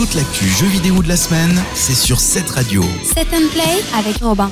Toute 0.00 0.14
l'actu 0.14 0.46
jeux 0.46 0.66
vidéo 0.66 1.02
de 1.02 1.08
la 1.08 1.16
semaine, 1.18 1.62
c'est 1.74 1.94
sur 1.94 2.20
cette 2.20 2.48
radio. 2.48 2.82
Set 3.04 3.26
and 3.34 3.48
Play 3.52 3.84
avec 3.94 4.16
Robin. 4.22 4.50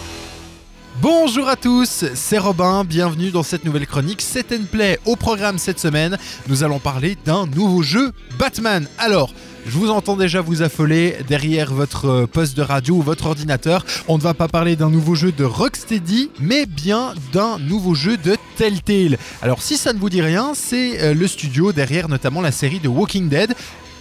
Bonjour 1.01 1.48
à 1.48 1.56
tous, 1.56 2.04
c'est 2.12 2.37
Robin, 2.37 2.85
bienvenue 2.85 3.30
dans 3.30 3.43
cette 3.43 3.64
nouvelle 3.64 3.87
chronique 3.87 4.21
Set 4.21 4.53
and 4.53 4.66
Play. 4.71 5.00
Au 5.06 5.16
programme 5.16 5.56
cette 5.56 5.80
semaine, 5.80 6.19
nous 6.48 6.64
allons 6.64 6.80
parler 6.80 7.16
d'un 7.24 7.46
nouveau 7.46 7.80
jeu 7.80 8.12
Batman. 8.38 8.87
Alors, 8.98 9.32
je 9.64 9.79
vous 9.79 9.88
entends 9.88 10.16
déjà 10.16 10.43
vous 10.43 10.61
affoler 10.61 11.16
derrière 11.29 11.73
votre 11.73 12.05
euh, 12.05 12.27
poste 12.27 12.55
de 12.55 12.62
radio 12.62 12.96
ou 12.96 13.03
votre 13.03 13.25
ordinateur. 13.25 13.87
On 14.07 14.19
ne 14.19 14.23
va 14.23 14.35
pas 14.35 14.49
parler 14.49 14.77
d'un 14.77 14.91
nouveau 14.91 15.15
jeu 15.15 15.33
de 15.33 15.45
Rocksteady, 15.45 16.30
mais 16.41 16.67
bien 16.67 17.15
d'un 17.33 17.59
nouveau 17.59 17.95
jeu 17.95 18.19
de 18.19 18.37
Telltale. 18.57 19.17
Alors 19.41 19.62
si 19.62 19.79
ça 19.79 19.95
ne 19.95 19.99
vous 19.99 20.11
dit 20.11 20.21
rien, 20.21 20.53
c'est 20.55 21.01
euh, 21.01 21.15
le 21.15 21.27
studio 21.27 21.73
derrière 21.73 22.11
notamment 22.11 22.43
la 22.43 22.53
série 22.53 22.80
de 22.80 22.89
Walking 22.89 23.30
Dead 23.30 23.55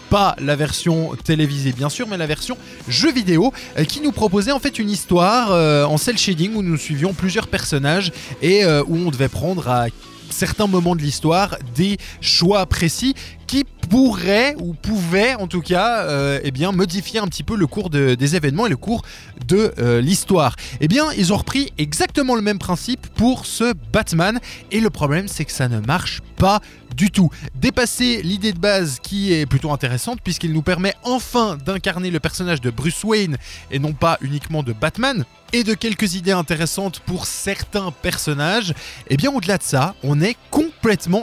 pas 0.09 0.35
la 0.39 0.55
version 0.55 1.15
télévisée 1.23 1.71
bien 1.73 1.89
sûr, 1.89 2.07
mais 2.07 2.17
la 2.17 2.27
version 2.27 2.57
jeu 2.87 3.11
vidéo 3.11 3.54
euh, 3.77 3.83
qui 3.83 4.01
nous 4.01 4.11
proposait 4.11 4.51
en 4.51 4.59
fait 4.59 4.79
une 4.79 4.89
histoire 4.89 5.51
euh, 5.51 5.83
en 5.86 5.97
cel 5.97 6.18
shading 6.18 6.55
où 6.55 6.61
nous 6.63 6.77
suivions 6.77 7.13
plusieurs 7.13 7.47
personnages 7.47 8.11
et 8.41 8.63
euh, 8.63 8.83
où 8.87 8.96
on 8.96 9.11
devait 9.11 9.29
prendre 9.29 9.68
à 9.68 9.87
certains 10.29 10.68
moments 10.68 10.96
de 10.96 11.01
l'histoire 11.01 11.57
des 11.75 11.97
choix 12.19 12.65
précis 12.65 13.13
qui 13.47 13.63
pourraient 13.89 14.55
ou 14.59 14.73
pouvaient 14.73 15.35
en 15.35 15.47
tout 15.47 15.61
cas 15.61 16.05
eh 16.43 16.51
bien, 16.51 16.74
modifier 16.74 17.21
un 17.21 17.27
petit 17.27 17.43
peu 17.43 17.55
le 17.55 17.65
cours 17.65 17.89
de- 17.89 18.15
des 18.15 18.35
événements 18.35 18.65
et 18.65 18.69
le 18.69 18.75
cours 18.75 19.04
de 19.47 19.71
l'histoire. 19.99 20.57
Eh 20.82 20.89
bien, 20.89 21.05
ils 21.18 21.32
ont 21.32 21.37
repris 21.37 21.71
exactement 21.77 22.35
le 22.35 22.41
même 22.41 22.60
principe 22.60 23.07
pour 23.15 23.46
ce 23.46 23.74
Batman 23.93 24.39
et 24.71 24.82
le 24.82 24.89
problème 24.89 25.29
c'est 25.29 25.46
que 25.46 25.54
ça 25.54 25.69
ne 25.69 25.79
marche 25.79 26.21
pas 26.37 26.61
du 26.96 27.11
tout. 27.11 27.29
Dépasser 27.55 28.21
l'idée 28.23 28.54
de 28.54 28.59
base 28.59 29.00
qui 29.01 29.33
est 29.33 29.46
plutôt 29.46 29.71
intéressante 29.71 30.19
puisqu'il 30.23 30.54
nous 30.54 30.61
permet 30.61 30.93
enfin 31.04 31.57
d'incarner 31.57 32.09
le 32.11 32.19
personnage 32.19 32.61
de 32.61 32.69
Bruce 32.69 33.03
Wayne 33.03 33.38
et 33.72 33.80
non 33.80 33.94
pas 33.94 34.17
uniquement 34.22 34.63
de 34.63 34.73
Batman 34.73 35.25
et 35.53 35.63
de 35.63 35.73
quelques 35.73 36.15
idées 36.15 36.31
intéressantes 36.31 36.99
pour 37.02 37.25
certains 37.25 37.91
personnages, 37.91 38.73
eh 39.09 39.17
bien 39.17 39.31
au-delà 39.31 39.58
de 39.58 39.63
ça, 39.63 39.95
on 40.03 40.21
est 40.21 40.35
complètement 40.52 40.77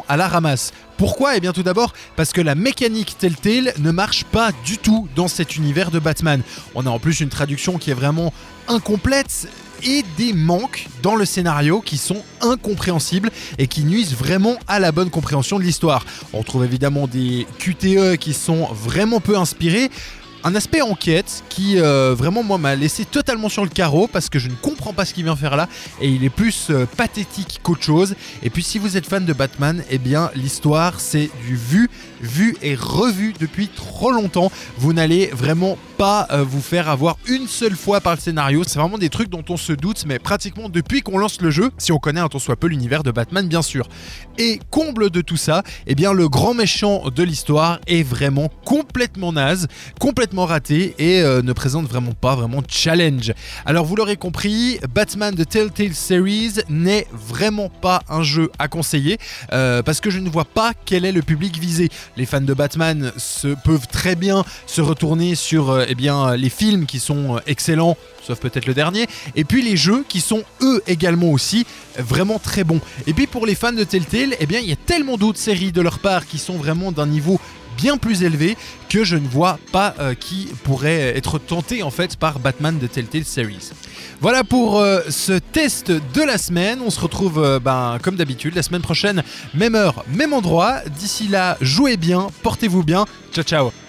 à 0.09 0.17
la 0.17 0.29
ramasse. 0.29 0.73
Pourquoi? 0.97 1.37
Eh 1.37 1.41
bien 1.41 1.53
tout 1.53 1.63
d'abord 1.63 1.93
parce 2.17 2.33
que 2.33 2.41
la 2.41 2.55
mécanique 2.55 3.17
Telltale 3.19 3.73
ne 3.79 3.91
marche 3.91 4.25
pas 4.25 4.51
du 4.65 4.79
tout 4.79 5.09
dans 5.17 5.29
cet 5.29 5.57
univers 5.57 5.91
de 5.91 5.99
Batman. 5.99 6.43
On 6.75 6.87
a 6.87 6.91
en 6.91 6.99
plus 6.99 7.21
une 7.21 7.29
traduction 7.29 7.79
qui 7.79 7.91
est 7.91 7.95
vraiment 7.95 8.33
incomplète 8.69 9.49
et 9.83 10.05
des 10.17 10.33
manques 10.33 10.87
dans 11.03 11.15
le 11.15 11.25
scénario 11.25 11.81
qui 11.81 11.97
sont 11.97 12.23
incompréhensibles 12.41 13.31
et 13.59 13.67
qui 13.67 13.85
nuisent 13.85 14.15
vraiment 14.15 14.57
à 14.67 14.79
la 14.81 14.93
bonne 14.93 15.11
compréhension 15.11 15.59
de 15.59 15.65
l'histoire. 15.65 16.05
On 16.33 16.43
trouve 16.43 16.65
évidemment 16.65 17.07
des 17.07 17.47
QTE 17.59 18.17
qui 18.19 18.35
sont 18.35 18.69
vraiment 18.73 19.21
peu 19.21 19.37
inspirés. 19.37 19.91
Un 20.47 20.55
aspect 20.55 20.83
enquête 20.83 21.43
qui 21.49 21.81
euh, 21.81 22.15
vraiment 22.15 22.43
moi 22.43 22.59
m'a 22.59 22.77
laissé 22.77 23.07
totalement 23.07 23.49
sur 23.49 23.63
le 23.65 23.71
carreau 23.71 24.09
parce 24.09 24.29
que 24.29 24.39
je 24.39 24.49
ne 24.49 24.55
comprends 24.55 24.74
pas 24.93 25.05
ce 25.05 25.15
qu'il 25.15 25.25
vient 25.25 25.37
faire 25.37 25.57
là 25.57 25.69
et 26.01 26.09
il 26.09 26.25
est 26.25 26.31
plus 26.31 26.69
euh, 26.71 26.87
pathétique 26.87 27.61
qu'autre 27.63 27.83
chose. 27.83 28.15
Et 28.43 28.51
puis 28.51 28.63
si 28.63 28.79
vous 28.79 28.97
êtes 28.97 29.07
fan 29.07 29.25
de 29.25 29.33
Batman, 29.33 29.83
eh 29.91 29.99
bien 29.99 30.31
l'histoire 30.35 31.01
c'est 31.01 31.31
du 31.47 31.57
vu, 31.57 31.89
vu 32.21 32.57
et 32.63 32.75
revu 32.75 33.35
depuis 33.39 33.69
trop 33.69 34.11
longtemps. 34.11 34.51
Vous 34.79 34.93
n'allez 34.93 35.27
vraiment 35.33 35.79
pas 35.97 36.27
euh, 36.31 36.43
vous 36.43 36.61
faire 36.61 36.89
avoir 36.89 37.17
une 37.27 37.47
seule 37.47 37.77
fois 37.77 38.01
par 38.01 38.15
le 38.15 38.21
scénario. 38.21 38.63
C'est 38.67 38.79
vraiment 38.79 38.99
des 38.99 39.09
trucs 39.09 39.29
dont 39.29 39.45
on 39.49 39.57
se 39.57 39.73
doute, 39.73 40.05
mais 40.07 40.19
pratiquement 40.19 40.69
depuis 40.69 41.03
qu'on 41.03 41.19
lance 41.19 41.41
le 41.41 41.51
jeu, 41.51 41.71
si 41.79 41.93
on 41.93 41.99
connaît 41.99 42.21
un 42.21 42.29
tant 42.29 42.39
soit 42.39 42.57
peu 42.57 42.67
l'univers 42.67 43.03
de 43.03 43.11
Batman 43.11 43.47
bien 43.47 43.63
sûr. 43.63 43.89
Et 44.39 44.61
comble 44.71 45.11
de 45.11 45.21
tout 45.21 45.37
ça, 45.37 45.63
eh 45.87 45.95
bien 45.95 46.13
le 46.13 46.29
grand 46.29 46.55
méchant 46.55 47.05
de 47.11 47.23
l'histoire 47.23 47.79
est 47.87 48.03
vraiment 48.03 48.51
complètement 48.65 49.33
naze, 49.33 49.69
complètement 50.01 50.47
raté 50.47 50.95
et 50.99 51.23
euh, 51.23 51.43
ne 51.43 51.53
présente 51.53 51.87
vraiment 51.87 52.13
pas 52.13 52.35
vraiment 52.35 52.61
de 52.61 52.67
challenge. 52.69 53.33
Alors 53.65 53.85
vous 53.85 53.97
l'aurez 53.97 54.17
compris, 54.17 54.79
Batman 54.95 55.35
de 55.35 55.45
Telltale 55.45 55.95
Series 55.95 56.55
n'est 56.69 57.07
vraiment 57.13 57.69
pas 57.69 58.03
un 58.09 58.23
jeu 58.23 58.51
à 58.59 58.69
conseiller 58.69 59.19
euh, 59.53 59.83
parce 59.83 60.01
que 60.01 60.11
je 60.11 60.19
ne 60.19 60.29
vois 60.29 60.45
pas 60.45 60.73
quel 60.85 61.05
est 61.05 61.13
le 61.13 61.23
public 61.23 61.59
visé. 61.59 61.89
Les 62.17 62.27
fans 62.27 62.41
de 62.41 62.55
Batman 62.55 63.13
se, 63.17 63.49
peuvent 63.49 63.87
très 63.87 64.17
bien 64.17 64.45
se 64.67 64.81
retourner 64.81 65.35
sur 65.35 65.85
eh 65.95 65.97
bien, 65.97 66.35
les 66.35 66.51
films 66.51 66.87
qui 66.87 66.99
sont 66.99 67.37
euh, 67.37 67.41
excellents, 67.47 67.97
sauf 68.21 68.41
peut-être 68.41 68.67
le 68.67 68.75
dernier, 68.75 69.07
et 69.37 69.45
puis 69.45 69.63
les 69.63 69.77
jeux 69.77 70.05
qui 70.09 70.21
sont 70.21 70.43
eux 70.61 70.83
également 70.89 71.31
aussi 71.31 71.67
vraiment 71.97 72.41
très 72.41 72.65
bons. 72.65 72.81
Et 73.07 73.13
puis 73.13 73.29
pour 73.29 73.47
les 73.47 73.55
fans 73.55 73.73
de 73.73 73.85
Telltale, 73.85 74.35
eh 74.41 74.47
il 74.51 74.69
y 74.69 74.73
a 74.73 74.77
tellement 74.77 75.17
d'autres 75.17 75.39
séries 75.39 75.71
de 75.71 75.81
leur 75.81 76.01
part 76.01 76.27
qui 76.27 76.39
sont 76.39 76.57
vraiment 76.57 76.91
d'un 76.91 77.07
niveau 77.07 77.39
bien 77.77 77.97
plus 77.97 78.25
élevé 78.25 78.57
que 78.89 79.05
je 79.05 79.17
ne 79.17 79.29
vois 79.29 79.59
pas 79.73 79.95
euh, 80.01 80.15
qui 80.15 80.49
pourrait 80.65 81.17
être 81.17 81.39
tenté 81.39 81.83
en 81.83 81.91
fait 81.91 82.17
par 82.17 82.39
Batman 82.39 82.79
de 82.79 82.87
Telltale 82.87 83.25
Series. 83.25 83.71
Voilà 84.21 84.45
pour 84.45 84.79
euh, 84.79 85.01
ce 85.11 85.33
test 85.33 85.91
de 85.91 86.23
la 86.23 86.39
semaine. 86.39 86.81
On 86.85 86.91
se 86.91 87.01
retrouve 87.01 87.43
euh, 87.43 87.61
ben, 87.61 87.99
comme 88.03 88.17
d'habitude 88.17 88.55
la 88.55 88.63
semaine 88.63 88.83
prochaine, 88.83 89.23
même 89.55 89.75
heure, 89.75 90.05
même 90.09 90.33
endroit. 90.33 90.81
D'ici 90.99 91.29
là, 91.29 91.57
jouez 91.61 91.97
bien, 91.97 92.29
portez-vous 92.43 92.83
bien. 92.83 93.05
Ciao 93.33 93.45
ciao. 93.45 93.84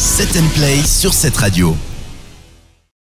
Set 0.00 0.34
and 0.34 0.48
Play 0.54 0.82
sur 0.82 1.12
cette 1.12 1.36
radio. 1.36 1.76